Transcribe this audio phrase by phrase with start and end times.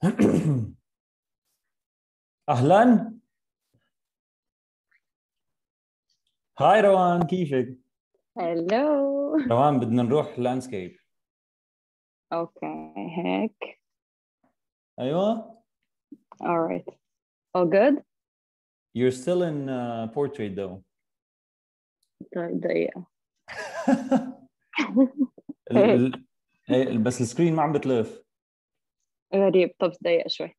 [2.48, 3.14] أهلا.
[6.58, 7.78] Hi روان كيفك؟
[8.38, 10.96] Hello روان بدنا نروح landscape
[12.32, 13.80] okay هيك.
[15.00, 15.62] أيوه.
[16.42, 16.88] Alright
[17.54, 18.02] all good?
[18.94, 20.82] You're still in uh, portrait though.
[22.36, 23.06] طيب دقيقة.
[26.70, 28.29] إيه، بس ال screen ما عم بتلف.
[29.34, 29.74] غريب.
[29.78, 30.56] طب دقيقة شوي.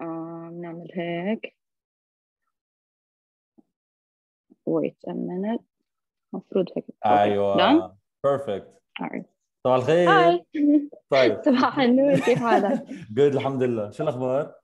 [0.00, 1.56] آه نعمل هيك.
[4.70, 5.62] Wait a minute.
[6.32, 6.84] مفروض هيك.
[6.86, 7.06] Done?
[7.06, 7.92] أيوه alright.
[9.64, 10.10] صباح الخير.
[10.10, 10.46] Hi
[11.10, 11.42] طيب.
[11.46, 12.14] صباح النور.
[12.20, 12.84] كيف حالك؟
[13.16, 13.90] good الحمد لله.
[13.90, 14.54] شو الأخبار؟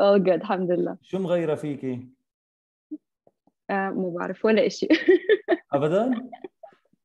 [0.00, 0.98] all good الحمد لله.
[1.02, 2.08] شو مغيرة فيكي؟
[3.70, 4.88] آه مو بعرف ولا إشي.
[5.72, 6.30] ابدا؟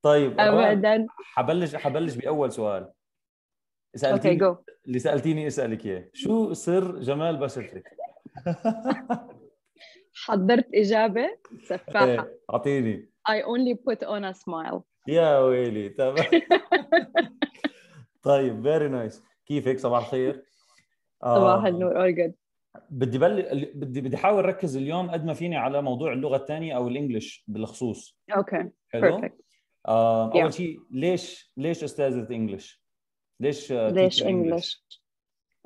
[0.02, 1.08] طيب روان، أبدا.
[1.24, 2.92] حبلش حبلش بأول سؤال.
[3.96, 4.56] سالتيني جو
[4.88, 6.10] اللي سألتيني اسالك إياه.
[6.14, 7.84] شو سر جمال بشرتك؟
[10.26, 11.30] حضرت إجابة
[11.64, 12.06] سفاحة.
[12.06, 13.10] إيه، أعطيني.
[13.30, 14.82] I only put on a smile.
[15.08, 16.16] يا ويلي تمام
[18.24, 20.44] طيب very nice كيفك؟ صباح الخير.
[21.24, 22.32] آه، صباح النور all good.
[22.90, 23.66] بدي بل...
[23.76, 27.44] بدي بدي أحاول أركز اليوم قد ما فيني على موضوع اللغة الثانية أو ال English
[27.48, 28.20] بالخصوص.
[28.36, 29.32] Okay حلو؟ perfect.
[29.88, 30.36] آه Yeah.
[30.36, 32.79] اول شيء ليش ليش أستاذة English
[33.40, 34.86] ليش ليش English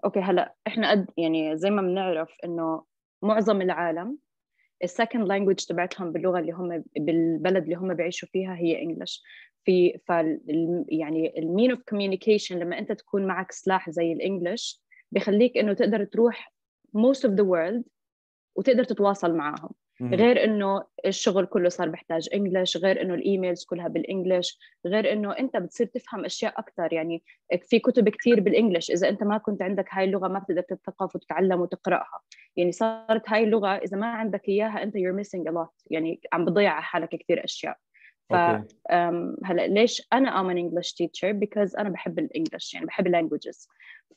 [0.06, 2.83] okay هلا إحنا قد يعني زي ما بنعرف إنه
[3.21, 4.17] معظم العالم
[4.83, 9.23] ال second language تبعتهم باللغة اللي هم بالبلد اللي هم بيعيشوا فيها هي English
[9.63, 10.39] في فال
[10.89, 15.73] يعني ال mean of communication لما أنت تكون معك سلاح زي ال English بخليك إنه
[15.73, 16.53] تقدر تروح
[16.97, 17.83] most of the world
[18.55, 19.69] وتقدر تتواصل معاهم.
[20.12, 25.14] غير إنه الشغل كله صار بحتاج English غير إنه ال emails كلها بال English غير
[25.14, 27.23] إنه أنت بتصير تفهم أشياء أكثر يعني
[27.62, 28.92] في كتب كتير بال English.
[28.92, 32.22] إذا أنت ما كنت عندك هاي اللغة ما بتقدر تتثقف وتتعلم وتقرأها.
[32.56, 35.84] يعني صارت هاي اللغة إذا ما عندك إياها أنت you're missing a lot.
[35.92, 37.78] يعني عم بتضيع على حالك كثير أشياء.
[38.30, 38.34] ف
[39.46, 42.74] هلأ ليش أنا an English teacher because أنا بحب ال English.
[42.74, 43.68] يعني بحب ال languages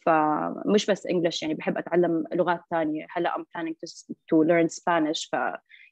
[0.06, 5.30] فمش بس English يعني بحب أتعلم لغات ثانية هلأ I'm planning to, to learn Spanish
[5.32, 5.36] ف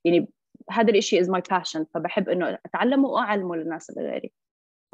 [0.04, 0.28] يعني
[0.70, 4.32] هذا الشيء is my passion فبحب إنه أتعلمه وأعلمه للناس اللي غيري.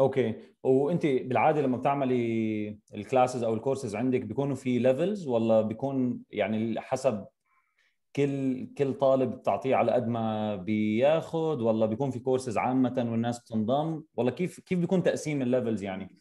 [0.01, 0.35] okay.
[0.63, 6.81] وأنت بالعادة لما بتعملي ال classes أو الكورسز عندك بيكونوا في levels ولا بيكون يعني
[6.81, 7.27] حسب
[8.17, 14.03] كل كل طالب بتعطيه على قد ما بياخذ ولا بيكون في كورسز عامة والناس بتنضم
[14.17, 16.17] ولا كيف كيف بيكون تقسيم ال levels يعني؟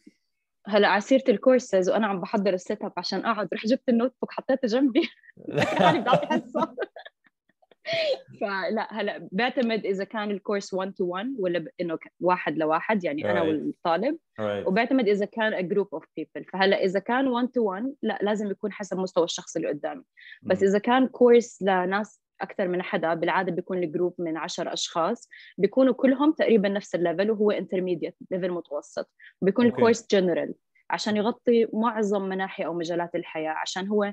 [0.66, 4.32] هلا على سيرة الكورسز وأنا عم بحضر ال setup عشان أقعد رح جبت ال notebook
[4.32, 5.02] حطيته جنبي
[6.30, 6.76] حصه
[8.40, 13.04] فلا هلا بعتمد إذا كان ال course 1 to 1 ولا ب- إنه واحد لواحد
[13.04, 13.44] يعني أنا Right.
[13.44, 14.66] والطالب Right.
[14.66, 18.50] وبعتمد إذا كان a group of people فهلا إذا كان 1 to 1 لا لازم
[18.50, 20.02] يكون حسب مستوى الشخص اللي قدامي
[20.42, 20.68] بس مم.
[20.68, 25.28] إذا كان course لناس أكثر من حدا بالعادة بيكون ال group من 10 أشخاص
[25.58, 29.10] بيكونوا كلهم تقريبا نفس ال level وهو intermediate level متوسط
[29.42, 29.76] بيكون okay.
[29.76, 30.54] ال course general
[30.90, 34.12] عشان يغطي معظم مناحي أو مجالات الحياة عشان هو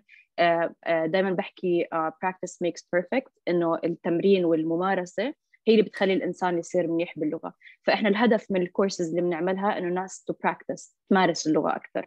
[1.05, 5.33] دائما بحكي آه، practice makes perfect إنه التمرين والممارسة
[5.67, 7.53] هي اللي بتخلي الإنسان يصير منيح باللغة.
[7.83, 12.05] فإحنا الهدف من الكورسز اللي بنعملها إنه الناس to practice تمارس اللغة أكثر.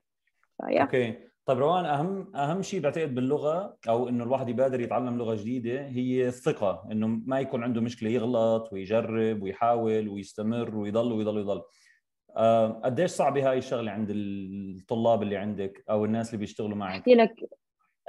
[0.63, 1.30] okay.
[1.47, 6.29] طيب روان أهم أهم شيء بعتقد باللغة أو إنه الواحد يبادر يتعلم لغة جديدة هي
[6.29, 11.63] الثقة إنه ما يكون عنده مشكلة يغلط ويجرب ويحاول ويستمر ويضل ويضل ويضل.
[12.37, 17.15] آه، قديش صعبة هاي الشغلة عند الطلاب اللي عندك أو الناس اللي بيشتغلوا معك؟ أحكي
[17.15, 17.35] لك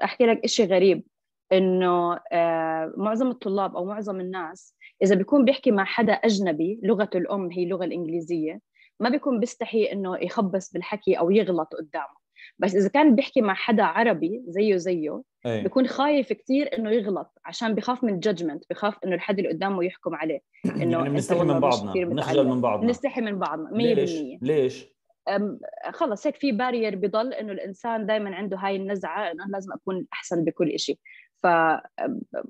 [0.04, 1.04] أحكي لك شيء غريب
[1.52, 7.52] إنه آه، معظم الطلاب أو معظم الناس إذا بيكون بيحكي مع حدا أجنبي لغته الأم
[7.52, 8.60] هي اللغة الإنجليزية
[9.00, 12.21] ما بيكون بيستحي إنه يخبص بالحكي أو يغلط قدامه.
[12.60, 15.64] بس إذا كان بيحكي مع حدا عربي زيه زيه إيه.
[15.64, 20.16] بيكون خايف كثير إنه يغلط عشان بخاف من الجادجمنت بخاف إنه الحد اللي قدامه يحكم
[20.16, 22.48] عليه إنه يعني بنستحي من بعضنا بنخجل.
[22.48, 22.86] من بعضنا.
[22.88, 24.88] بنستحي من بعضنا 100% ليش؟ ليش؟
[25.30, 25.60] أم،
[25.92, 30.44] خلص هيك في barrier بضل إنه الإنسان دائما عنده هاي النزعة إنه لازم أكون أحسن
[30.44, 30.98] بكل شيء
[31.44, 31.48] ف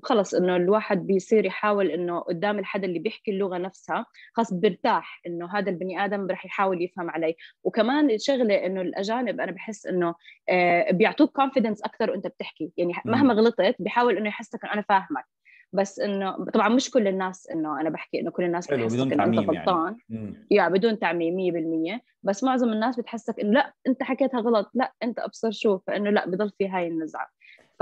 [0.02, 5.58] خلص إنه الواحد بيصير يحاول إنه قدام الحدا اللي بيحكي اللغة نفسها خلص بيرتاح إنه
[5.58, 7.34] هذا البني آدم رح يحاول يفهم علي
[7.64, 10.14] وكمان الشغله إنه الأجانب أنا بحس إنه
[10.48, 12.92] آه، بيعطوك confidence أكثر وأنت بتحكي يعني.
[13.04, 15.24] مهما غلطت بيحاول إنه يحسسك إنه أنا فاهمك
[15.72, 19.24] بس إنه طبعا مش كل الناس إنه أنا بحكي إنه كل الناس بتحسك بدون إنه
[19.24, 19.66] أنت تعميم يعني.
[19.66, 20.46] غلطان مم.
[20.50, 25.18] يا بدون تعميم 100% بس معظم الناس بتحسك إنه لا أنت حكيتها غلط لا أنت
[25.18, 27.28] أبصر شو فإنه لا بضل في هاي النزعة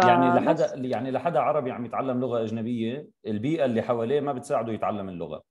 [0.02, 0.06] ف...
[0.06, 5.08] يعني لحدا يعني لحدا عربي عم يتعلم لغة أجنبية البيئة اللي حواليه ما بتساعده يتعلم
[5.08, 5.42] اللغة.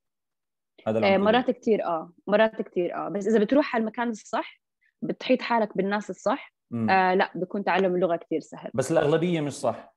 [0.87, 1.17] هذا اللي آه،.
[1.17, 4.61] مرات كتير آه مرات كتير آه بس إذا بتروح على المكان الصح
[5.01, 6.53] بتحيط حالك بالناس الصح
[6.89, 8.71] آه لا بيكون تعلم اللغة كثير سهل.
[8.73, 9.95] بس الأغلبية مش صح.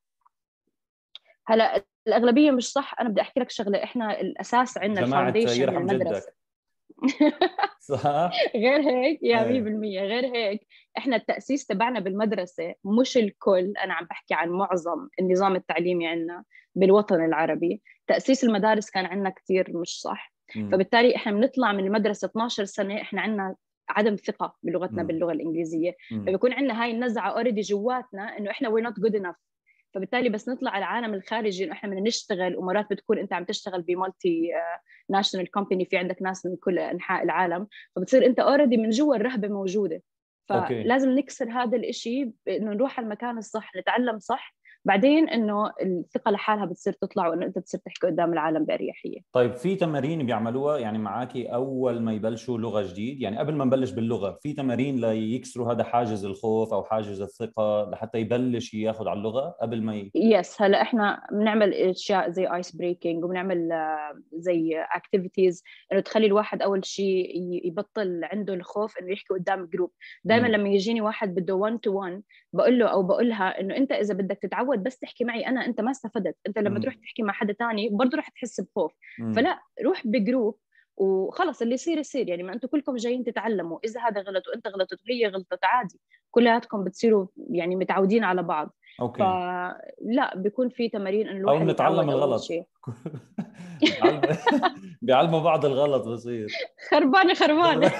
[1.47, 2.95] هلا الأغلبية مش صح.
[3.01, 6.35] أنا بدي أحكي لك شغلة إحنا الأساس عندنا الفاونديشن يرحم جدك.
[7.81, 10.61] صح؟ غير هيك يا 100% غير هيك
[10.99, 16.45] إحنا التأسيس تبعنا بالمدرسة مش الكل أنا عم بحكي عن معظم النظام التعليمي عندنا
[16.75, 17.83] بالوطن العربي.
[18.07, 20.33] تأسيس المدارس كان عندنا كثير مش صح.
[20.57, 20.71] م.
[20.71, 23.57] فبالتالي إحنا بنطلع من المدرسة 12 سنة إحنا عندنا
[23.89, 25.07] عدم ثقة بلغتنا م.
[25.07, 25.97] باللغة الإنجليزية.
[26.13, 26.23] م.
[26.23, 29.37] فبيكون عندنا هاي النزعة already جواتنا إنه إحنا we're not good enough
[29.95, 33.83] فبالتالي بس نطلع على العالم الخارجي إنه إحنا بدنا نشتغل ومرات بتكون أنت عم تشتغل
[33.83, 34.51] ب
[35.11, 37.67] multinational company في عندك ناس من كل أنحاء العالم
[37.97, 40.03] فبتصير أنت already من جوا الرهبة موجودة.
[40.49, 46.65] فلازم نكسر هذا الإشي انه نروح على المكان الصح نتعلم صح بعدين إنه الثقة لحالها
[46.65, 49.21] بتصير تطلع وإنه أنت بتصير تحكي قدام العالم بأريحية.
[49.33, 53.91] طيب في تمارين بيعملوها؟ يعني معاكي أول ما يبلشوا لغة جديد؟ يعني قبل ما نبلش
[53.91, 59.57] باللغة في تمارين ليكسروا هذا حاجز الخوف أو حاجز الثقة لحتى يبلش ياخذ على اللغة
[59.63, 60.11] قبل ما ي...
[60.15, 65.63] yes هلأ إحنا بنعمل أشياء زي ice breaking وبنعمل آه، زي activities
[65.93, 67.31] إنه تخلي الواحد أول شيء
[67.65, 69.91] يبطل عنده الخوف إنه يحكي قدام group
[70.25, 73.93] دائما لما يجيني واحد بده 1 to 1 بقول له أو بقول لها إنه أنت
[73.93, 76.37] إذا بدك تتعود تتعود بس تحكي معي أنا أنت ما استفدت.
[76.47, 78.93] أنت لما تروح تحكي مع حدا تاني برضه رح تحس بخوف.
[79.37, 80.59] فلا روح ب group
[80.97, 82.29] وخلص اللي يصير يصير.
[82.29, 83.79] يعني ما أنتم كلكم جايين تتعلموا.
[83.85, 86.01] إذا هذا غلط وأنت غلطت وهي غلطت عادي.
[86.31, 88.75] كلياتكم بتصيروا يعني متعودين على بعض.
[89.01, 89.19] okay.
[89.19, 92.43] فلا بيكون في تمارين انه الواحد أو نتعلم الغلط.
[95.03, 96.49] بيعلموا بعض الغلط بصير.
[96.91, 97.93] خربانة خربانة.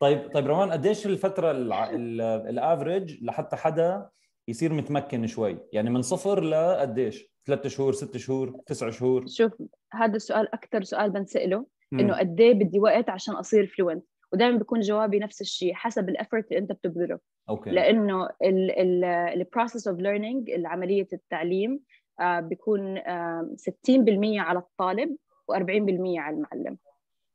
[0.00, 4.08] طيب طيب روان قديش الفترة ال average لحتى حدا
[4.48, 5.58] يصير متمكن شوي.
[5.72, 9.26] يعني من صفر لقديش ثلاثة شهور ست شهور تسع شهور.
[9.26, 9.52] شوف
[9.92, 14.80] هذا السؤال أكثر سؤال بنسأله إنه قد إيه بدي وقت عشان أصير fluent ودائما بيكون
[14.80, 17.18] جوابي نفس الشيء حسب ال effort اللي أنت بتبذله.
[17.48, 17.70] okay.
[17.70, 18.28] لأنه
[19.34, 21.80] ال process of learning عمليه التعليم
[22.20, 23.02] آه، بيكون 60%
[24.40, 25.16] على الطالب
[25.52, 26.78] و40% على المعلم.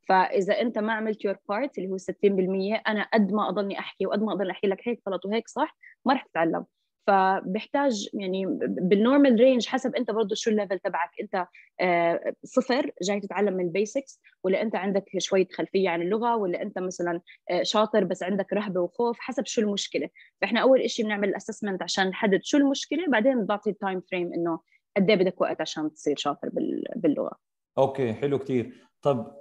[0.08, 4.24] فإذا أنت ما عملت your part اللي هو 60% أنا قد ما أضلني أحكي وقد
[4.24, 6.66] ما اضل أحكي لك هيك غلط وهيك صح ما رح تتعلم.
[7.08, 11.10] فبحتاج يعني بال normal range حسب انت برضه شو ال level تبعك.
[11.22, 11.48] انت
[11.82, 16.62] آه، صفر جاي تتعلم من ال basics ولا انت عندك شوية خلفية عن اللغة ولا
[16.62, 20.10] انت مثلا آه، شاطر بس عندك رهبة وخوف حسب شو المشكلة.
[20.42, 24.34] فإحنا أول شيء بنعمل ال assessment عشان نحدد شو المشكلة بعدين بنعطي ال time frame
[24.34, 24.60] إنه
[24.98, 26.50] قد إيه بدك وقت عشان تصير شاطر
[26.96, 27.32] باللغة.
[27.78, 29.34] okay حلو كثير طب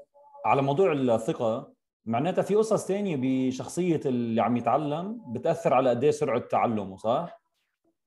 [0.45, 1.73] على موضوع الثقة
[2.05, 7.46] معناتها في قصص ثانية بشخصية اللي عم يتعلم بتأثر على قد إيه سرعة تعلمه صح؟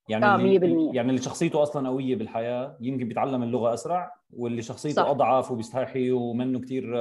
[0.09, 5.03] يعني آه اللي يعني اللي شخصيته أصلا قوية بالحياة يمكن بيتعلم اللغة أسرع واللي شخصيته
[5.03, 5.09] صح.
[5.09, 6.95] أضعف وبيستحي ومنه كثير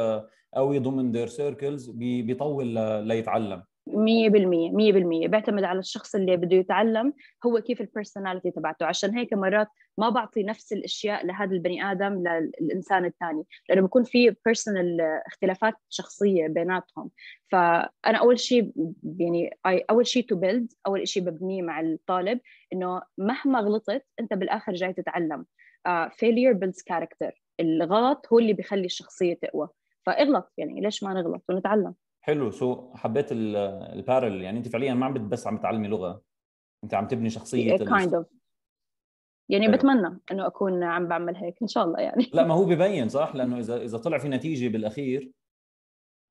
[0.54, 2.66] قوي ضمن their circles بيطول
[3.08, 3.62] ليتعلم
[3.94, 7.12] 100% 100% بيعتمد على الشخص اللي بده يتعلم
[7.46, 8.86] هو كيف ال personality تبعته.
[8.86, 9.68] عشان هيك مرات
[9.98, 12.28] ما بعطي نفس الأشياء لهذا البني آدم
[12.60, 17.10] للإنسان الثاني لأنه بكون في personal اختلافات شخصية بيناتهم.
[17.52, 18.72] فأنا أول شيء
[19.18, 22.40] يعني أول شيء to build أول شيء ببنيه مع الطالب
[22.72, 25.44] إنه مهما غلطت أنت بالآخر جاي تتعلم.
[26.10, 29.68] failure builds character الغلط هو اللي بيخلي الشخصية تقوى.
[30.06, 31.94] فاغلط يعني ليش ما نغلط ونتعلم؟
[32.28, 32.50] حلو.
[32.50, 36.22] so حبيت ال pattern يعني انت فعليا ما عم بس عم تعلمي لغة.
[36.84, 38.26] انت عم تبني شخصية kind of
[39.48, 39.76] يعني حلو.
[39.76, 42.30] بتمنى إنه أكون عم بعمل هيك إن شاء الله يعني.
[42.32, 45.30] لا ما هو ببين صح؟ لأنه اذا إذا طلع في نتيجة بالأخير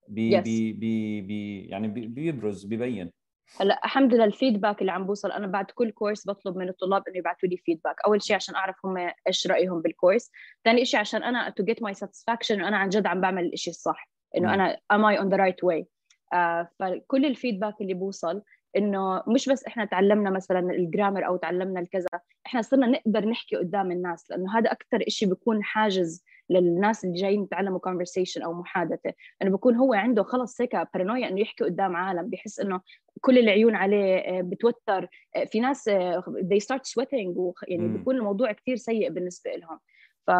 [0.07, 0.43] بي yes.
[0.43, 3.11] بي بي بي يعني بي بيبرز ببين.
[3.59, 7.03] هلأ الحمد لله ال feedback اللي عم بوصل أنا بعد كل course بطلب من الطلاب
[7.07, 10.31] إنه يبعثوا لي feedback أول شيء عشان أعرف هم إيش رأيهم بال course
[10.65, 14.16] ثاني شيء عشان أنا to get my satisfaction أنا عن جد عم بعمل الشيء الصح.
[14.37, 15.85] إنه أنا am I on the right way
[16.33, 18.41] آه فكل ال feedback اللي بوصل
[18.77, 22.07] إنه مش بس إحنا تعلمنا مثلا ال grammar أو تعلمنا الكذا
[22.45, 27.43] إحنا صرنا نقدر نحكي قدام الناس لأنه هذا أكثر شيء بيكون حاجز للناس اللي جايين
[27.43, 29.13] يتعلموا conversation أو محادثة.
[29.41, 32.81] إنه بكون هو عنده خلص هيك بارانويا إنه يحكي قدام عالم بحس إنه
[33.21, 35.09] كل العيون عليه آه، بتوتر.
[35.35, 39.79] آه، في ناس آه، they start sweating يعني بكون الموضوع كثير سيء بالنسبة لهم.
[40.27, 40.31] ف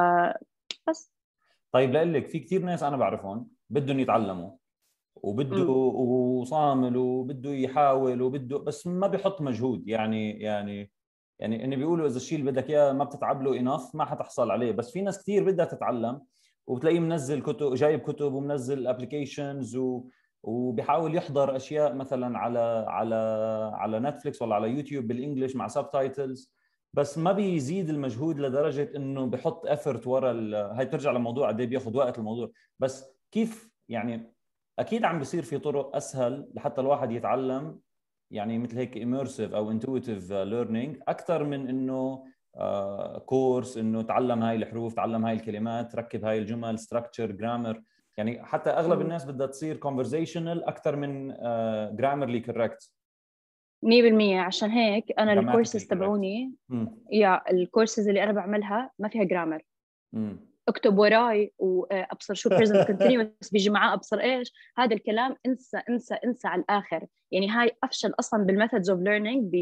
[0.90, 1.12] بس.
[1.72, 4.52] طيب لك في كثير ناس أنا بعرفهم بدهم يتعلموا
[5.16, 9.88] وبده وصامل وبده يحاول وبده بس ما بيحط مجهود.
[9.88, 10.92] يعني يعني
[11.40, 14.72] يعني انه بيقولوا إذا الشيء اللي بدك إياه ما بتتعب له enough ما حتحصل عليه.
[14.72, 16.22] بس في ناس كثير بدها تتعلم
[16.68, 20.04] وبتلاقيه منزل كتب جايب كتب ومنزل applications و
[20.44, 23.16] وبيحاول يحضر أشياء مثلا على على
[23.74, 26.54] على نتفليكس ولا على يوتيوب بال English مع subtitles
[26.94, 30.32] بس ما بيزيد المجهود لدرجة إنه بحط effort ورا
[30.80, 32.52] هاي بترجع لموضوع قد إيه بياخذ وقت الموضوع.
[32.80, 34.34] بس كيف يعني
[34.80, 37.80] أكيد عم بيصير في طرق أسهل لحتى الواحد يتعلم
[38.32, 42.24] يعني مثل هيك immersive أو intuitive learning أكثر من إنه
[43.26, 47.82] course إنه تعلم هاي الحروف تعلم هاي الكلمات ركب هاي الجمل structure grammar
[48.18, 51.28] يعني حتى أغلب الناس بدها تصير conversational أكثر من
[51.96, 52.92] grammarly correct
[53.86, 53.88] 100%
[54.34, 56.54] عشان هيك أنا الكورسز تبعوني
[57.12, 59.62] يا الكورسز اللي أنا بعملها ما فيها grammar
[60.68, 64.54] اكتب وراي وابصر شو present continuous بيجي معاه أبصر إيش.
[64.78, 67.06] هذا الكلام انسى انسى انسى على الآخر.
[67.32, 69.54] يعني هاي أفشل أصلا بال methods of learning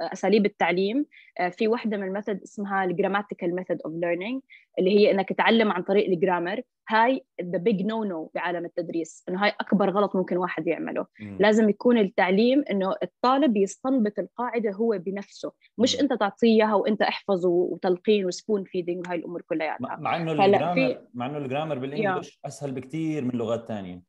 [0.00, 1.06] باساليب التعليم.
[1.38, 4.42] آه، في وحده من ال method اسمها ال grammatical method of learning
[4.78, 9.24] اللي هي إنك تتعلم عن طريق ال grammar هاي the big no no بعالم التدريس
[9.28, 11.06] إنه هاي أكبر غلط ممكن واحد يعمله.
[11.38, 15.52] لازم يكون التعليم إنه الطالب يستنبط القاعدة هو بنفسه.
[15.78, 16.00] مش.
[16.00, 19.96] أنت تعطيه إياها وأنت احفظ وتلقين و spoon feeding وهاي الأمور كلياتها.
[20.00, 20.98] مع إنه الجرامر.
[21.14, 24.02] مع إنه الجرامر بالإنجلش أسهل بكثير من لغات ثانية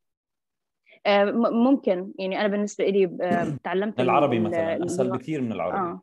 [1.05, 2.11] آه، ممكن.
[2.19, 5.77] يعني أنا بالنسبة لي آه، تعلمت العربي مثلا أسهل بكثير من العربي.
[5.77, 6.01] آه.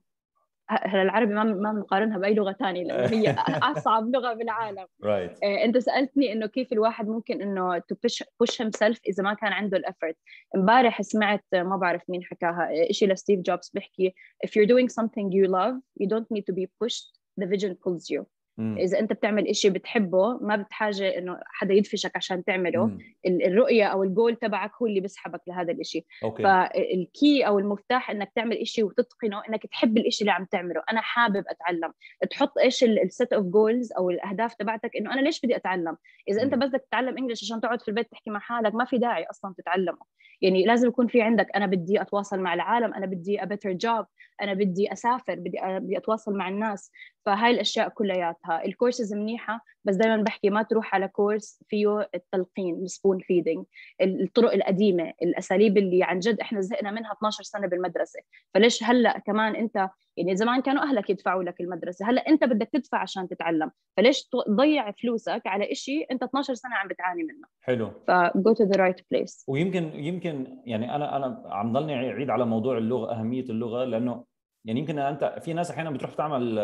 [0.70, 4.86] هلا العربي ما ما بنقارنها بأي لغة ثانية لأنه هي أصعب لغة بالعالم.
[5.02, 5.44] Right.
[5.44, 9.76] أنت سألتني إنه كيف الواحد ممكن إنه to push push himself إذا ما كان عنده
[9.76, 10.16] ال effort
[10.56, 14.14] امبارح سمعت ما بعرف مين حكاها شيء لستيف جوبز بيحكي
[14.46, 17.18] if you're doing something you love you don't need to be pushed.
[17.40, 18.26] The vision pulls you.
[18.58, 22.86] إذا أنت بتعمل إشي بتحبه ما بتحاجة إنه حدا يدفشك عشان تعمله.
[22.86, 22.98] مم.
[23.26, 26.06] الرؤية أو الجول تبعك هو اللي بيسحبك لهذا الإشي.
[26.24, 26.42] okay.
[26.42, 30.82] فال key أو المفتاح إنك تعمل إشي وتتقنه إنك تحب الإشي اللي عم تعمله.
[30.92, 31.92] أنا حابب أتعلم.
[32.30, 35.96] تحط إيش ال set of goals أو الأهداف تبعتك إنه أنا ليش بدي أتعلم؟
[36.28, 38.98] إذا أنت بس بدك تتعلم English عشان تقعد في البيت تحكي مع حالك ما في
[38.98, 40.02] داعي أصلا تتعلمه.
[40.42, 44.06] يعني لازم يكون في عندك أنا بدي أتواصل مع العالم أنا بدي a better job
[44.42, 46.92] أنا بدي أسافر بدي بدي أتواصل مع الناس.
[47.26, 48.64] فهاي الأشياء كلياتها.
[48.64, 53.64] الكورسز منيحة بس دائما بحكي ما تروح على course فيه التلقين ال spoon feeding
[54.00, 58.20] الطرق القديمة الأساليب اللي عن جد إحنا زهقنا منها 12 سنة بالمدرسة.
[58.54, 62.98] فليش هلأ كمان أنت يعني زمان كانوا أهلك يدفعوا لك المدرسة هلأ أنت بدك تدفع
[62.98, 63.70] عشان تتعلم.
[63.96, 67.90] فليش تضيع فلوسك على شيء أنت 12 سنة عم بتعاني منه؟ حلو.
[68.06, 69.44] ف go to the right place.
[69.48, 70.27] ويمكن يمكن
[70.64, 74.24] يعني أنا أنا عم ضلني اعيد على موضوع اللغة أهمية اللغة لأنه
[74.64, 76.54] يعني يمكن أنت في ناس أحيانا بتروح تعمل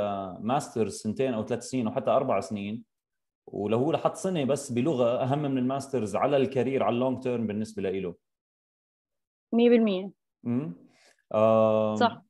[0.40, 2.84] masters سنتين أو ثلاث سنين أو حتى أربع سنين
[3.46, 7.00] ولو هو لحط سنة بس بلغة أهم من ال masters على ال career على ال
[7.00, 8.14] long term بالنسبة له
[9.52, 10.10] 100%
[10.46, 10.74] امم
[11.96, 12.23] صح.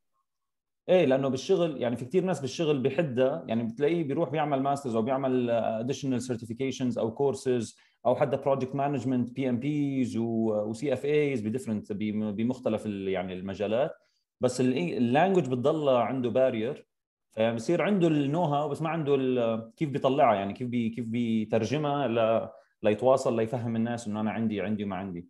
[0.88, 5.02] إيه لأنه بالشغل يعني في كثير ناس بالشغل بحدها يعني بتلاقيه بيروح بيعمل masters أو
[5.02, 7.76] بيعمل additional certifications أو كورسز
[8.06, 13.92] أو حتى project management PMPs و CFAs ب different بمختلف يعني المجالات
[14.40, 16.86] بس ال language بتضل عنده barrier
[17.32, 22.50] فبصير عنده ال know how بس ما عنده كيف بيطلعها يعني كيف بي كيف بيترجمها.
[22.84, 25.28] ليتواصل ليفهم الناس إنه أنا عندي عندي وما عندي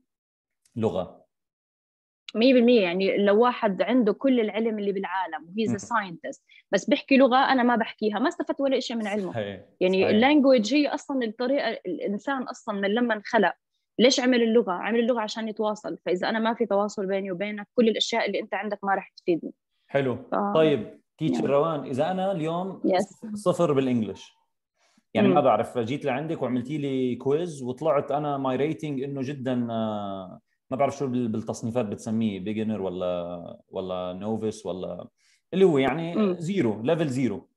[0.77, 1.24] لغة
[2.37, 7.37] 100% يعني لو واحد عنده كل العلم اللي بالعالم و he's scientist بس بيحكي لغة
[7.37, 9.61] أنا ما بحكيها ما استفدت ولا شيء من علمه صحيح.
[9.81, 13.53] يعني ال language هي أصلا الطريقة الإنسان أصلا من لما انخلق
[13.99, 17.89] ليش عمل اللغة؟ عمل اللغة عشان يتواصل فإذا أنا ما في تواصل بيني وبينك كل
[17.89, 19.53] الأشياء اللي أنت عندك ما راح تفيدني
[19.87, 20.35] حلو ف...
[20.55, 23.35] طيب teacher روان إذا أنا اليوم yes.
[23.35, 24.33] صفر بال English
[25.15, 30.41] يعني ما بعرف جيت لعندك وعملتي لي quiz وطلعت أنا my rating إنه جدا آه،
[30.71, 35.09] ما بعرف شو بالتصنيفات بتسميه beginner ولا ولا novice ولا
[35.55, 37.49] اللي هو يعني zero level zero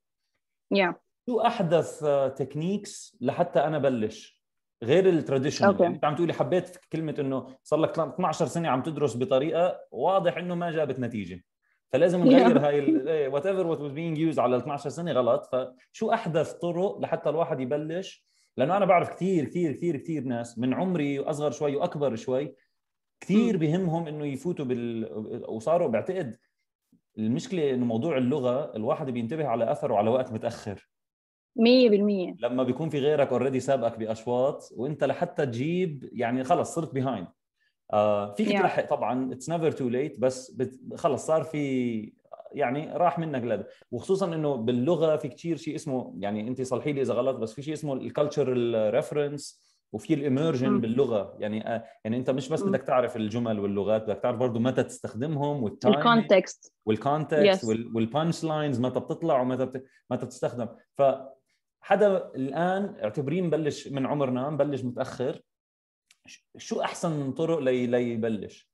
[0.70, 0.94] يا
[1.26, 2.04] شو أحدث
[2.36, 4.38] techniques لحتى أنا بلش
[4.82, 8.82] غير ال traditional يعني أنت عم تقولي حبيت كلمة إنه صار لك 12 سنة عم
[8.82, 11.44] تدرس بطريقة واضح إنه ما جابت نتيجة.
[11.92, 15.44] فلازم نغير هاي whatever what being used على 12 سنة غلط.
[15.92, 20.74] فشو أحدث طرق لحتى الواحد يبلش؟ لأنه أنا بعرف كثير كثير كثير كثير ناس من
[20.74, 22.54] عمري وأصغر شوي وأكبر شوي
[23.20, 25.08] كثير بهمهم إنه يفوتوا بال
[25.48, 26.36] وصاروا بعتقد
[27.18, 30.90] المشكلة إنه موضوع اللغة الواحد بينتبه على أثره على وقت متأخر.
[31.58, 31.62] 100%
[32.40, 37.26] لما بيكون في غيرك already سابقك بأشواط وإنت لحتى تجيب يعني خلص صرت behind
[37.92, 38.60] آه فيك yeah.
[38.60, 40.94] تلحق طبعا it's never too late بس بت...
[40.94, 42.12] خلص صار في
[42.52, 47.00] يعني راح منك lead وخصوصا إنه باللغة في كثير شيء اسمه يعني انت صلحي لي
[47.02, 51.36] إذا غلط بس في شيء اسمه ال cultural reference وفي ال immersion باللغة.
[51.38, 55.62] يعني آه يعني أنت مش بس بدك تعرف الجمل واللغات بدك تعرف برضه متى تستخدمهم
[55.62, 57.68] وال time الكونتكست وال context yes.
[57.68, 59.84] وال punch lines متى بتطلع ومتى بت...
[60.10, 60.68] متى بتستخدم.
[60.98, 61.02] ف
[61.80, 65.40] حدا الآن اعتبرين مبلش من عمرنا مبلش متأخر.
[66.56, 68.67] شو أحسن طرق لي ليبلش؟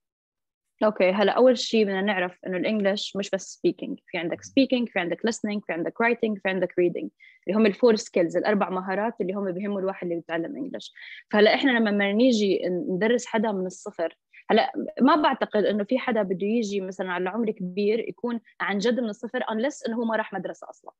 [0.84, 4.88] okay هلا أول شيء بدنا نعرف إنه ال English مش بس speaking في عندك speaking
[4.88, 7.10] في عندك listening في عندك writing في عندك reading
[7.46, 10.92] اللي هم ال four skills الأربع مهارات اللي هم بيهموا الواحد اللي بيتعلم English.
[11.30, 14.16] فهلا إحنا لما نيجي ندرس حدا من الصفر
[14.50, 19.00] هلا ما بعتقد إنه في حدا بده يجي مثلا على عمر كبير يكون عن جد
[19.00, 20.92] من الصفر unless إنه هو ما راح مدرسة أصلا.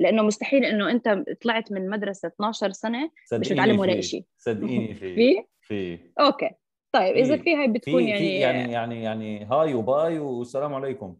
[0.00, 5.14] لأنه مستحيل إنه أنت طلعت من مدرسة 12 سنة مش متعلم ولا شيء صدقيني في.
[5.14, 5.98] في؟ في.
[6.20, 6.50] okay.
[6.92, 11.16] طيب إذا في هاي بتكون يعني في يعني يعني يعني hi و bye والسلام عليكم.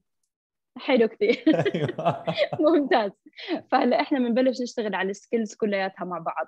[0.79, 2.25] حلو كثير أيوة.
[2.61, 3.11] ممتاز.
[3.71, 6.47] فهلأ إحنا بنبلش نشتغل على ال skills كلياتها مع بعض.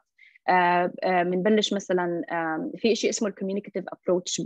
[1.05, 2.23] بنبلش آه، مثلا
[2.77, 4.43] في شيء اسمه ال communicative approach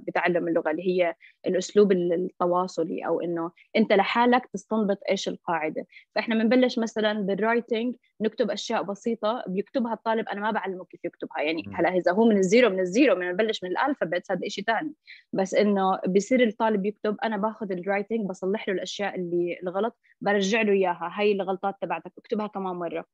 [0.00, 1.14] بتعلم اللغة اللي هي
[1.46, 5.86] الأسلوب التواصلي أو إنه أنت لحالك تستنبط إيش القاعدة.
[6.14, 11.42] فإحنا بنبلش مثلا بال writing نكتب أشياء بسيطة بيكتبها الطالب أنا ما بعلمه كيف يكتبها.
[11.42, 14.30] يعني هلأ إذا هو من ال zero من ال zero من نبلش من ال alphabet
[14.30, 14.92] هذا شيء ثاني
[15.32, 20.62] بس إنه بصير الطالب يكتب أنا باخذ ال writing بصلح له الأشياء اللي الغلط برجع
[20.62, 21.10] له إياها.
[21.14, 23.04] هاي الغلطات تبعتك اكتبها كمان مرة.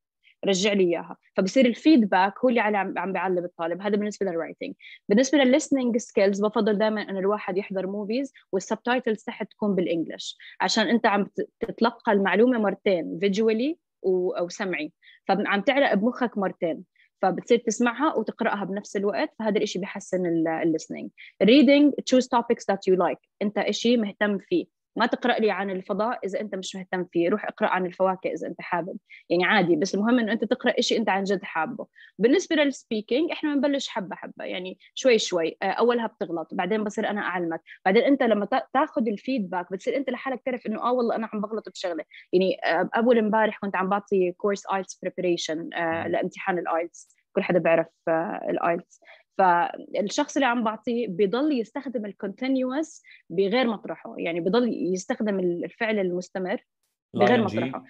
[0.45, 1.17] رجع لي إياها.
[1.37, 3.83] فبصير ال feedback هو اللي عم بيعلم الطالب.
[3.83, 4.75] هذا بالنسبة لل writing
[5.09, 9.87] بالنسبة للل listening skills بفضل دائما إنه الواحد يحضر movies وال subtitles تحت تكون بال
[9.87, 10.39] English.
[10.61, 11.27] عشان أنت عم
[11.61, 14.93] تتلقى المعلومة مرتين visually أو سمعي.
[15.29, 16.85] فعم تعلق بمخك مرتين.
[17.23, 19.35] فبتصير تسمعها وتقرأها بنفس الوقت.
[19.39, 21.11] فهذا الشيء بيحسن ال listening
[21.45, 23.29] reading choose topics that you like.
[23.43, 24.76] أنت شيء مهتم فيه.
[24.97, 27.29] ما تقرأ لي عن الفضاء إذا أنت مش مهتم فيه.
[27.29, 28.97] روح اقرأ عن الفواكه إذا أنت حابب.
[29.31, 31.87] يعني عادي بس المهم إنه أنت تقرأ شيء أنت عن جد حابه.
[32.19, 34.45] بالنسبة لل speaking إحنا بنبلش حبة حبة.
[34.45, 35.57] يعني شوي شوي.
[35.63, 37.61] آه، أولها بتغلط بعدين بصير أنا أعلمك.
[37.85, 41.41] بعدين أنت لما تاخذ ال feedback بتصير أنت لحالك تعرف إنه آه والله أنا عم
[41.41, 42.05] بغلط بشغلة.
[42.33, 45.69] يعني آه، اول امبارح كنت عم بعطي course IELTS preparation
[46.07, 49.01] لامتحان ال IELTS كل حدا بيعرف آه، ال IELTS
[49.39, 56.67] فالشخص اللي عم بعطيه بضل يستخدم ال continuous بغير مطرحه يعني بضل يستخدم الفعل المستمر
[57.15, 57.85] بغير مطرحه.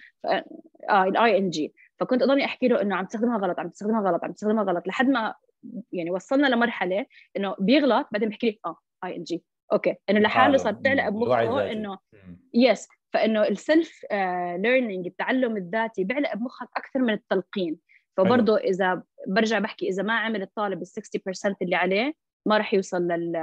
[0.89, 4.31] آه ال ing فكنت اضلني أحكي له إنه عم تستخدمها غلط عم تستخدمها غلط عم
[4.31, 5.33] تستخدمها غلط لحد ما
[5.91, 7.05] يعني وصلنا لمرحلة
[7.37, 9.95] إنه بيغلط بعدين بحكي لي آه ing okay.
[10.09, 11.97] إنه لحاله صار تعلق بمخه إنه
[12.53, 14.05] yes فإنه ال self
[14.57, 17.77] learning التعلم الذاتي بيعلق بمخك أكثر من التلقين.
[18.17, 22.13] فبرضه إذا برجع بحكي إذا ما عمل الطالب ال 60% اللي عليه
[22.45, 23.35] ما راح يوصل لل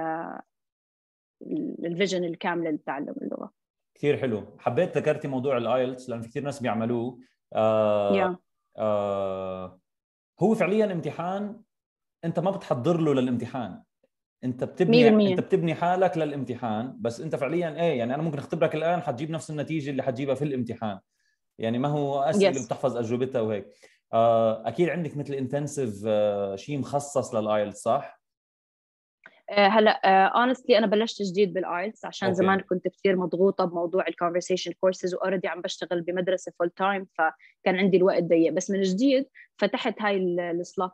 [1.85, 3.53] ال vision الكامله لتعلم اللغة.
[3.95, 4.45] كثير حلو.
[4.59, 7.19] حبيت ذكرتي موضوع ال IELTS لأنه في كثير ناس بيعملوه.
[7.55, 8.37] آه yeah.
[8.77, 9.81] آه
[10.41, 11.61] هو فعليا امتحان
[12.25, 13.83] أنت ما بتحضر له للامتحان.
[14.45, 19.01] أنت بتبني أنت بتبني حالك للامتحان بس أنت فعليا إيه يعني أنا ممكن أختبرك الآن
[19.01, 20.99] حتجيب نفس النتيجة اللي حتجيبها في الامتحان.
[21.59, 22.67] يعني ما هو أسئلة yes.
[22.67, 23.65] بتحفظ أجوبتها وهيك.
[23.65, 23.69] آه،
[24.15, 28.25] أكيد عندك مثل intensive آه، شيء مخصص لل IELTS صح؟
[29.51, 29.91] آه، هلا
[30.27, 32.39] honestly أنا بلشت جديد بال IELTS عشان okay.
[32.39, 37.07] زمان كنت كثير مضغوطة بموضوع ال conversation courses و already عم بشتغل بمدرسة full time
[37.19, 38.53] فكان عندي الوقت ضيق.
[38.53, 39.27] بس من جديد
[39.59, 40.93] فتحت هاي ال slot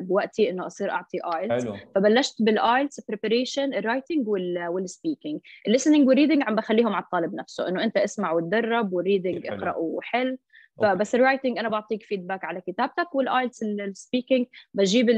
[0.00, 1.68] بوقتي إنه أصير أعطي IELTS.
[1.94, 4.28] فبلشت بالآيلتس بريبريشن الرايتنج
[4.68, 9.74] والسبيكينج الليسننج وال reading عم بخليهم على الطالب نفسه إنه أنت اسمع وتدرب والريدنج اقرأ
[9.76, 10.38] وحل.
[10.80, 15.10] فبس ال writing أنا بعطيك feedback على كتابتك وال IELTS ال speaking بجيب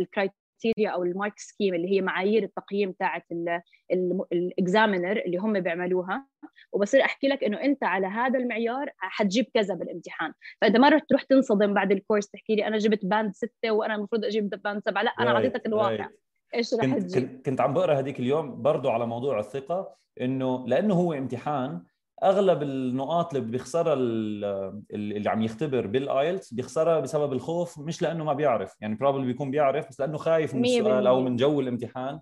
[0.00, 3.24] ال criteria أو ال mark scheme اللي هي معايير التقييم تاعت
[4.32, 6.26] ال examiner اللي هم بيعملوها.
[6.72, 10.32] وبصير أحكي لك إنه أنت على هذا المعيار حتجيب كذا بالامتحان.
[10.60, 13.94] فانت ما رح تروح تنصدم بعد ال course تحكي لي أنا جبت band ستة وأنا
[13.94, 15.02] المفروض أجيب band سبعة.
[15.02, 16.08] لا أنا أعطيتك الواقع.
[16.54, 20.94] إيش رح كنت تجيب؟ كنت عم بقرأ هذيك اليوم برضه على موضوع الثقة إنه لأنه
[20.94, 21.82] هو امتحان
[22.22, 28.32] أغلب النقاط اللي بيخسرها اللي عم يختبر بال IELTS بيخسرها بسبب الخوف مش لأنه ما
[28.32, 32.20] بيعرف يعني probably بيكون بيعرف بس لأنه خايف من السؤال أو من جو الامتحان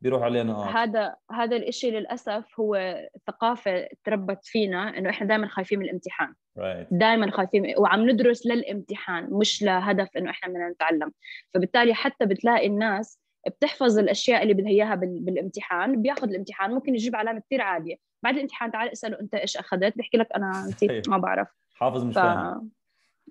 [0.00, 0.66] بيروح عليه نقاط.
[0.66, 6.34] هذا هذا الشيء للأسف هو ثقافة تربت فينا إنه إحنا دائما خايفين من الامتحان.
[6.58, 6.86] Right.
[6.90, 11.12] دائما خايفين وعم ندرس للامتحان مش لهدف إنه إحنا بدنا نتعلم.
[11.54, 17.40] فبالتالي حتى بتلاقي الناس بتحفظ الأشياء اللي بدها إياها بالامتحان بياخذ الامتحان ممكن يجيب علامة
[17.40, 21.48] كثير عاليه بعد الامتحان تعال اسأله أنت إيش أخذت بيحكي لك أنا نسيت ما بعرف.
[21.74, 22.18] حافظ مش ف...
[22.18, 22.70] فاهم.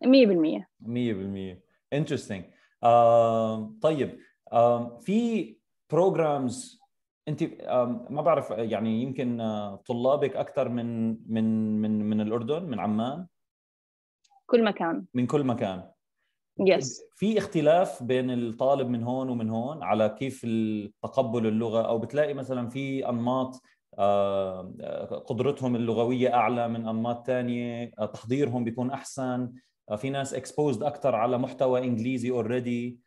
[0.06, 0.08] 100%
[0.82, 1.58] 100%
[1.94, 4.20] interesting uh, طيب.
[4.50, 5.56] uh, في
[5.92, 6.82] programs
[7.28, 7.68] أنت uh,
[8.12, 13.28] ما بعرف يعني يمكن uh, طلابك أكثر من من من من الأردن من عمان؟
[14.46, 15.06] كل مكان.
[15.14, 15.90] من كل مكان.
[16.60, 20.46] yes في اختلاف بين الطالب من هون ومن هون على كيف
[21.04, 23.60] تقبل اللغة أو بتلاقي مثلا في أنماط آه،
[25.28, 29.54] قدرتهم اللغوية أعلى من أنماط ثانية آه، تحضيرهم بيكون أحسن.
[29.90, 33.00] آه، في ناس exposed أكثر على محتوى إنجليزي already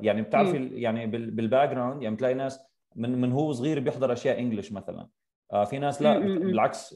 [0.00, 2.60] يعني بتعرفي يعني بال background يعني بتلاقي ناس
[2.96, 5.08] من من هو صغير بيحضر أشياء English مثلا.
[5.66, 6.94] في ناس لا بالعكس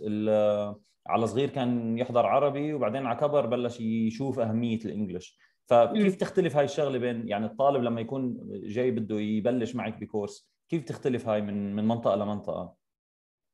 [1.06, 5.38] على صغير كان يحضر عربي وبعدين على كبر بلش يشوف أهمية ال English.
[5.66, 10.84] فكيف تختلف هاي الشغلة بين يعني الطالب لما يكون جاي بده يبلش معك بكورس كيف
[10.84, 12.74] تختلف هاي من من منطقة لمنطقة؟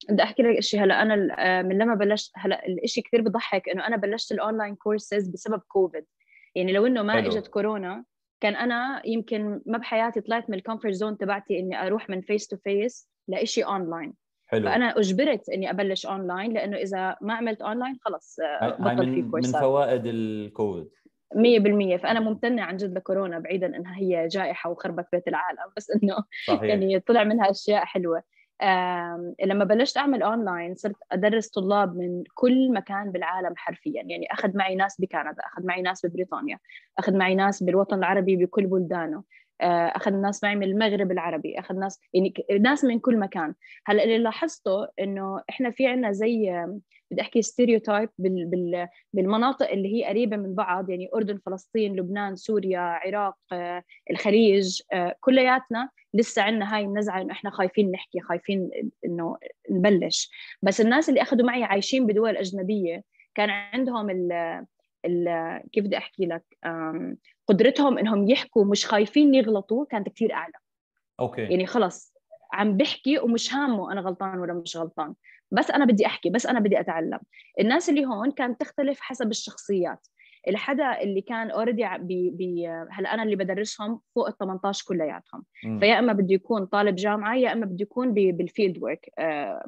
[0.08, 3.86] بدي أحكي لك شيء هلأ أنا آه، من لما بلشت هلأ الشيء كثير بضحك إنه
[3.86, 6.04] أنا بلشت ال online courses بسبب كوفيد
[6.54, 7.18] يعني لو إنه ما.
[7.18, 8.04] إجت كورونا
[8.40, 12.46] كان أنا يمكن ما بحياتي طلعت من ال comfort zone تبعتي إني أروح من face
[12.46, 14.14] to face لشيء اونلاين
[14.46, 14.64] حلو.
[14.64, 19.24] فأنا أجبرت إني أبلش اونلاين لأنه إذا ما عملت اونلاين خلص آه، بطل في من
[19.24, 20.90] من كورسات فوائد الكوفيد
[21.34, 25.58] 100% فأنا ممتنة عن جد لكورونا بعيدا إنها هي جائحة وخربت بيت العالم.
[25.76, 26.62] بس إنه صحيح.
[26.62, 28.22] يعني طلع منها أشياء حلوة.
[29.44, 34.02] لما بلشت أعمل اونلاين صرت أدرس طلاب من كل مكان بالعالم حرفيا.
[34.06, 36.58] يعني أخذ معي ناس بكندا أخذ معي ناس ببريطانيا
[36.98, 39.22] أخذ معي ناس بالوطن العربي بكل بلدانه.
[39.60, 43.54] أخذ ناس معي من المغرب العربي أخذ ناس يعني ناس من كل مكان.
[43.86, 49.70] هلأ اللي لاحظته إنه إحنا في عنا زي آم، بدي أحكي ستيريوتايب بال بال بالمناطق
[49.70, 55.88] اللي هي قريبة من بعض يعني أردن فلسطين لبنان سوريا عراق آه، الخليج آه، كلياتنا
[56.14, 58.70] لسه عندنا هاي النزعة إنه إحنا خايفين نحكي خايفين
[59.04, 59.36] إنه
[59.70, 60.30] نبلش.
[60.62, 63.02] بس الناس اللي أخذوا معي عايشين بدول أجنبية
[63.34, 66.42] كان عندهم ال كيف بدي أحكي لك؟
[67.48, 70.52] قدرتهم إنهم يحكوا مش خايفين يغلطوا كانت كثير أعلى.
[71.20, 71.42] أوكي.
[71.42, 72.14] يعني خلص
[72.52, 75.14] عم بحكي ومش هامه أنا غلطان ولا مش غلطان.
[75.50, 77.18] بس أنا بدي أحكي بس أنا بدي أتعلم.
[77.60, 80.06] الناس اللي هون كانت تختلف حسب الشخصيات.
[80.48, 85.44] الحدا اللي كان already بي هلا أنا اللي بدرسهم فوق ال 18 كلياتهم.
[85.80, 89.10] فيا إما بده يكون طالب جامعة يا إما بده يكون بي- بال field work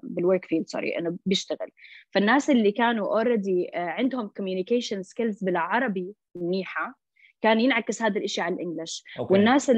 [0.03, 1.71] بال work field sorry إنه بيشتغل.
[2.11, 6.99] فالناس اللي كانوا already عندهم communication skills بالعربي منيحة
[7.45, 9.71] كان ينعكس هذا الشيء على ال English والناس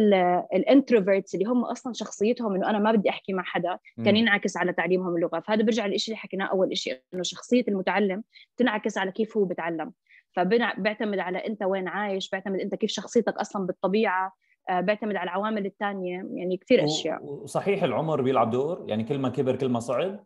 [0.55, 4.17] ال introverts اللي هم أصلا شخصيتهم إنه أنا ما بدي أحكي مع حدا كان.
[4.17, 5.41] ينعكس على تعليمهم اللغة.
[5.41, 8.23] فهذا بيرجع للشيء اللي حكيناه أول شيء إنه شخصية المتعلم
[8.57, 9.93] تنعكس على كيف هو بتعلم
[10.33, 14.33] فبيعتمد على أنت وين عايش بيعتمد أنت كيف شخصيتك أصلا بالطبيعة
[14.71, 17.25] آه، بيعتمد على العوامل الثانية يعني كثير أشياء.
[17.25, 20.25] وصحيح العمر بيلعب دور؟ يعني كل ما كبر كل ما صعب؟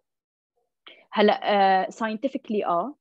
[1.12, 2.94] هلأ scientifically آه.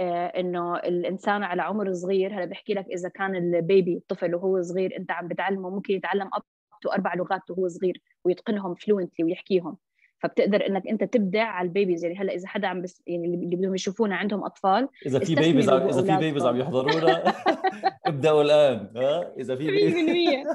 [0.00, 4.96] إنه الإنسان على عمر صغير هلأ بحكي لك إذا كان ال baby الطفل وهو صغير
[4.98, 6.42] أنت عم بتعلمه ممكن يتعلم up
[6.82, 9.76] to أربع لغات وهو صغير ويتقنهم fluently ويحكيهم.
[10.18, 13.56] فبتقدر إنك أنت تبدع على ال babies يعني هلأ إذا حدا عم بس يعني اللي
[13.56, 16.16] بدهم يشوفونا عندهم أطفال إذا في babies عم- إذا في.
[16.24, 17.22] بيبيز عم يحضرونا
[18.06, 20.46] ابدأوا الآن ها؟ إذا في baby 100%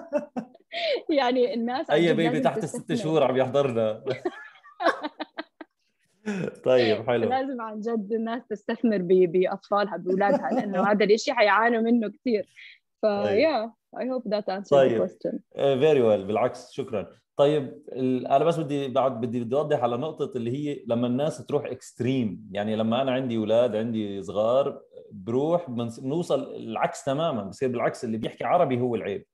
[1.20, 2.94] يعني الناس أي baby تحت الست.
[2.94, 4.04] شهور عم يحضرنا.
[6.66, 7.30] طيب حلو.
[7.30, 12.46] لازم عن جد الناس تستثمر ب- بأطفالها بأولادها لأنه هذا الشيء حيعانوا منه كثير
[13.02, 13.40] ف طيب.
[13.48, 15.08] yeah I hope that answers طيب.
[15.56, 17.08] Very well بالعكس شكرا.
[17.38, 17.84] طيب
[18.26, 22.50] أنا بس بدي بعد بدي بدي أوضح على نقطة اللي هي لما الناس تروح extreme
[22.52, 28.44] يعني لما أنا عندي أولاد عندي صغار بروح بنوصل العكس تماما بصير بالعكس اللي بيحكي
[28.44, 29.26] عربي هو العيب.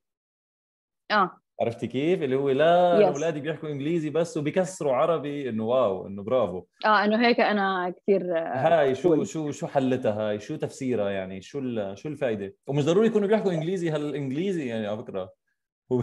[1.11, 1.37] آه.
[1.61, 3.13] عرفتي كيف؟ اللي هو لا Yes.
[3.15, 6.63] اولادي بيحكوا إنجليزي بس وبيكسروا عربي إنه wow إنه برافو.
[6.85, 9.27] آه إنه هيك أنا كثير هاي شو cool.
[9.27, 11.61] شو شو حلتها هاي؟ شو تفسيرها يعني؟ شو
[11.95, 15.29] شو الفائده ومش ضروري يكونوا بيحكوا إنجليزي هالانجليزي يعني على فكرة.
[15.91, 16.01] هو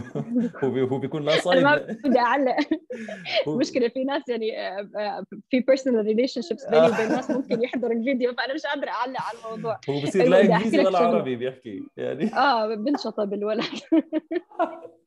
[0.63, 1.97] هو بي- هو بيكون لا أنا ما صايد.
[2.03, 2.55] بدي أعلق.
[3.47, 8.33] المشكلة في ناس يعني آه، آه، في personal relationships بيني وبين ناس ممكن يحضروا الفيديو
[8.33, 9.79] فأنا مش قادرة أعلق على الموضوع.
[9.89, 10.97] هو بصير لا إنجليزي ولا.
[10.99, 12.33] عربي بيحكي يعني.
[12.33, 13.63] آه بنشطب الولد.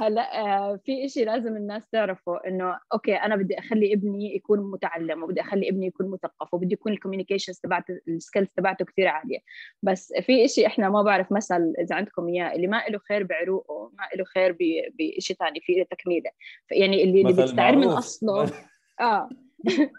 [0.00, 5.22] هلأ آه، في إشي لازم الناس تعرفه إنه أوكي أنا بدي أخلي ابني يكون متعلم
[5.22, 9.38] وبدي أخلي ابني يكون مثقف وبدي يكون ال communications تبعته ال skills تبعته كثير عالية.
[9.82, 13.90] بس في إشي إحنا ما بعرف مثل إذا عندكم إياه اللي ما له خير بعروقه
[13.98, 14.56] ما له خير
[14.98, 16.30] بشيء ثاني في له تكميله.
[16.70, 17.88] يعني اللي, اللي مثل بيستعر من.
[17.88, 18.50] أصله.
[19.00, 19.28] آه.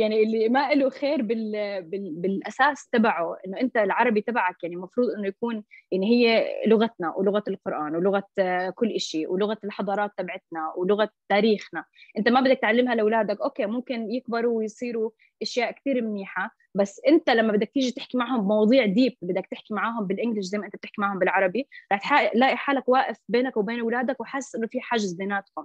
[0.00, 1.52] يعني اللي ما له خير بال...
[1.82, 2.14] بال...
[2.16, 7.96] بالأساس تبعه إنه أنت العربي تبعك يعني المفروض إنه يكون يعني هي لغتنا ولغة القرآن
[7.96, 11.84] ولغة آه، كل شيء ولغة الحضارات تبعتنا ولغة تاريخنا.
[12.18, 15.10] أنت ما بدك تعلمها لأولادك أوكي ممكن يكبروا ويصيروا
[15.42, 20.06] أشياء كثير منيحة بس أنت لما بدك تيجي تحكي معهم بمواضيع deep بدك تحكي معهم
[20.06, 24.20] بال English زي ما أنت بتحكي معهم بالعربي رح تلاقي حالك واقف بينك وبين أولادك
[24.20, 25.64] وحاسس إنه في حاجز بيناتكم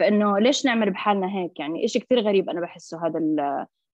[0.00, 3.20] فإنه ليش نعمل بحالنا هيك؟ يعني إشي كثير غريب أنا بحسه هذا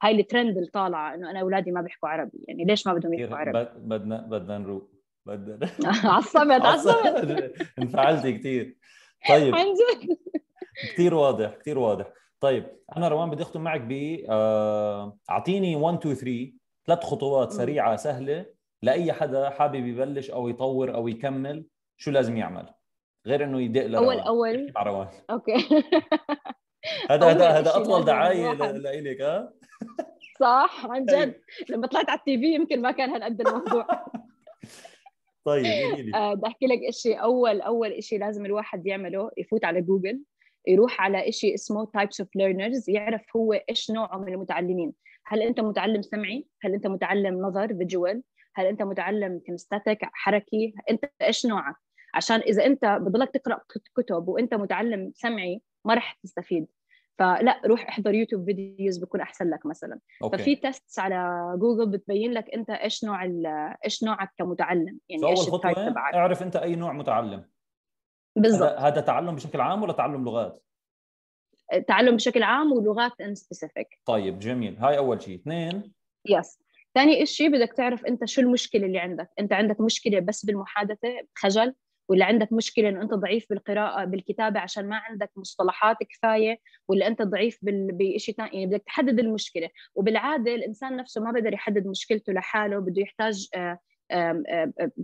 [0.03, 3.37] هاي الترند اللي طالعة إنه أنا أولادي ما بيحكوا عربي يعني ليش ما بدهم يحكوا
[3.37, 4.91] عربي؟ بد- بدنا بدنا نروق
[5.27, 5.69] بدنا
[6.17, 7.53] عصبت عصبت.
[7.79, 8.77] انفعلتي كثير
[9.29, 9.55] طيب.
[10.93, 12.07] كثير واضح كثير واضح.
[12.41, 12.67] طيب
[12.97, 13.93] أنا روان بدي أختم معك ب
[14.29, 16.53] آه، أعطيني 1 2 3
[16.87, 17.51] ثلاث خطوات.
[17.53, 18.47] سريعة سهلة
[18.83, 21.65] لأي حدا حابب يبلش أو يطور أو يكمل
[21.97, 22.67] شو لازم يعمل؟
[23.27, 25.55] غير إنه يدق لروان اول أول؟ أوكي.
[27.11, 29.53] هذا هذا هذا أطول دعاية لإلك ها؟
[30.41, 31.41] صح عن جد.
[31.71, 33.87] لما طلعت على ال TV يمكن ما كان هالقد الموضوع.
[35.45, 39.65] طيب قولي لي آه، بدي أحكي لك شيء اول أول شيء لازم الواحد يعمله يفوت
[39.65, 40.23] على جوجل
[40.67, 44.93] يروح على شيء اسمه types of learners يعرف هو إيش نوعه من المتعلمين.
[45.27, 48.23] هل أنت متعلم سمعي؟ هل أنت متعلم نظر visual
[48.55, 53.61] هل أنت متعلم kinesthetic حركي؟ أنت إيش نوعك؟ عشان إذا أنت بضلك تقرأ
[53.95, 56.67] كتب وأنت متعلم سمعي ما رح تستفيد.
[57.19, 60.01] فلا روح احضر يوتيوب videos بكون أحسن لك مثلا.
[60.23, 60.39] أوكي.
[60.39, 63.25] ففي tests على جوجل بتبين لك أنت إيش نوع
[63.85, 66.15] إيش نوعك كمتعلم يعني إيش ال type تبعك.
[66.15, 67.45] أعرف أنت أي نوع متعلم.
[68.37, 68.63] بالضبط.
[68.63, 70.63] هذا هذا تعلم بشكل عام ولا تعلم لغات؟
[71.89, 74.77] تعلم بشكل عام ولغات in specific طيب جميل.
[74.77, 75.93] هاي أول شيء اثنين.
[76.29, 76.59] Yes
[76.95, 79.31] ثاني شيء بدك تعرف أنت شو المشكلة اللي عندك.
[79.41, 81.75] أنت عندك مشكلة بس بالمحادثة خجل.
[82.09, 87.23] ولا عندك مشكلة إنه أنت ضعيف بالقراءة بالكتابة عشان ما عندك مصطلحات كفاية ولا أنت
[87.23, 87.59] ضعيف.
[87.63, 93.03] بشيء ثاني يعني بدك تحدد المشكلة وبالعادة الإنسان نفسه ما بقدر يحدد مشكلته لحاله بده
[93.03, 93.49] يحتاج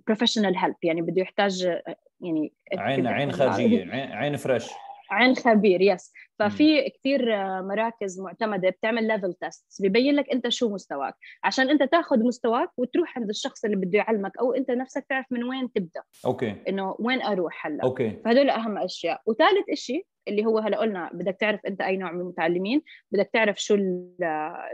[0.07, 4.67] professional help يعني بده يحتاج آه، يعني عين عين بالعربي؟ خارجية عين fresh
[5.11, 7.27] عن خبير yes ففي كثير
[7.62, 11.15] مراكز معتمدة بتعمل level test ببين لك أنت شو مستواك.
[11.45, 15.45] عشان أنت تاخذ مستواك وتروح عند الشخص اللي بده يعلمك أو أنت نفسك تعرف من
[15.45, 16.03] وين تبدأ.
[16.27, 16.55] okay.
[16.69, 17.85] إنه وين أروح هلأ.
[17.85, 18.17] okay.
[18.25, 19.21] فهدول أهم أشياء.
[19.27, 23.62] وثالث شيء اللي هو هلأ قلنا بدك تعرف أنت أي نوع من المتعلمين بدك تعرف
[23.62, 24.17] شو ال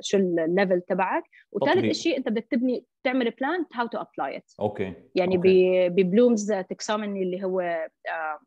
[0.01, 1.23] شو ال level تبعك.
[1.53, 4.93] وثالث شيء أنت بدك تبني تعمل plan how to apply it okay.
[5.14, 5.41] يعني
[5.88, 8.38] ب Bloom's taxonomy اللي هو آه،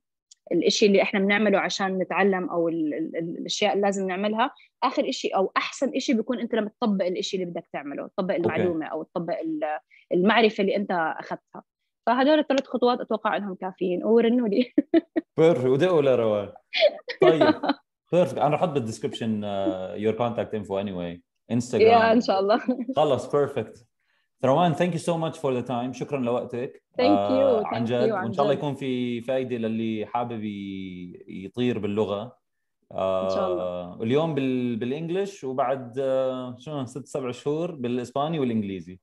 [0.51, 4.51] الإشي اللي إحنا بنعمله عشان نتعلم أو ال- ال- ال- الأشياء اللي لازم نعملها
[4.83, 8.85] آخر إشي أو أحسن إشي بيكون أنت لما تطبق الإشي اللي بدك تعمله تطبق المعلومة
[8.85, 9.79] أو تطبق ال-
[10.13, 11.63] المعرفة اللي أنت أخذتها.
[12.07, 14.03] فهدول الثلاث خطوات أتوقع إنهم كافيين.
[14.03, 14.73] ورنوا لي.
[15.37, 16.51] perfect ودقوا لروان
[17.21, 17.41] طيب.
[18.13, 19.43] perfect أنا رح أحط بال
[19.95, 22.61] description your contact info anyway انستغرام يا إن شاء الله.
[22.95, 23.35] خلص.
[23.35, 23.85] perfect
[24.45, 26.83] روان thank you so much for the time شكرا لوقتك.
[26.91, 28.11] Thank you, آه، thank عن جد.
[28.11, 28.53] وإن شاء الله.
[28.53, 30.43] يكون في فائده للي حابب
[31.27, 32.37] يطير باللغة.
[32.91, 34.03] آه، إن شاء الله.
[34.03, 34.75] اليوم بال...
[34.75, 38.99] بال English وبعد آه، شو ست سبع شهور بالإسباني والإنجليزي.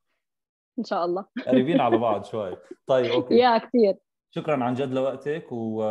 [0.79, 1.25] إن شاء الله.
[1.47, 2.57] قريبين على بعض شوي.
[2.87, 3.35] طيب okay.
[3.35, 3.95] يا كثير
[4.31, 5.83] شكرا عن جد لوقتك و...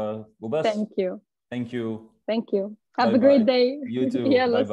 [0.42, 0.64] وبس.
[0.66, 1.20] thank you
[1.52, 3.54] thank you thank you have Bye a great bye.
[3.54, 3.66] day.
[3.96, 4.26] You too.
[4.38, 4.68] يلا you.